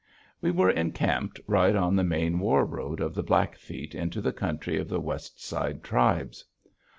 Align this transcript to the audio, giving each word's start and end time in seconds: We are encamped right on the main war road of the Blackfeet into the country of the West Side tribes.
We 0.41 0.49
are 0.49 0.69
encamped 0.71 1.39
right 1.45 1.75
on 1.75 1.95
the 1.95 2.03
main 2.03 2.39
war 2.39 2.65
road 2.65 3.01
of 3.01 3.13
the 3.13 3.21
Blackfeet 3.21 3.93
into 3.93 4.19
the 4.19 4.33
country 4.33 4.79
of 4.79 4.89
the 4.89 4.99
West 4.99 5.39
Side 5.39 5.83
tribes. 5.83 6.43